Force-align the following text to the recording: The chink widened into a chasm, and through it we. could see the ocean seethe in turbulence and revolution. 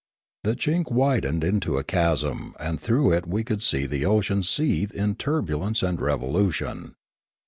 The 0.43 0.55
chink 0.55 0.91
widened 0.91 1.43
into 1.43 1.77
a 1.77 1.83
chasm, 1.83 2.55
and 2.59 2.81
through 2.81 3.13
it 3.13 3.27
we. 3.27 3.43
could 3.43 3.61
see 3.61 3.85
the 3.85 4.03
ocean 4.03 4.41
seethe 4.41 4.91
in 4.95 5.13
turbulence 5.13 5.83
and 5.83 6.01
revolution. 6.01 6.95